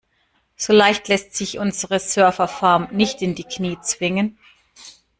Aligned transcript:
So 0.55 0.73
leicht 0.73 1.09
lässt 1.09 1.35
sich 1.35 1.59
unsere 1.59 1.99
Serverfarm 1.99 2.87
nicht 2.91 3.21
in 3.21 3.35
die 3.35 3.43
Knie 3.43 3.77
zwingen. 3.83 4.39